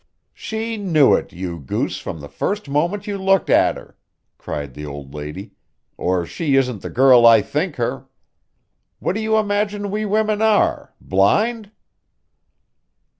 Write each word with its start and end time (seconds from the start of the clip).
"She 0.33 0.77
knew 0.77 1.13
it, 1.13 1.31
you 1.31 1.59
goose, 1.59 1.99
from 1.99 2.21
the 2.21 2.27
first 2.27 2.67
moment 2.67 3.05
you 3.05 3.19
looked 3.19 3.51
at 3.51 3.77
her," 3.77 3.95
cried 4.39 4.73
the 4.73 4.83
old 4.83 5.13
lady, 5.13 5.51
"or 5.95 6.25
she 6.25 6.55
isn't 6.55 6.81
the 6.81 6.89
girl 6.89 7.23
I 7.27 7.43
think 7.43 7.75
her. 7.75 8.07
What 8.97 9.13
do 9.13 9.21
you 9.21 9.37
imagine 9.37 9.91
we 9.91 10.05
women 10.05 10.41
are 10.41 10.95
blind?" 10.99 11.69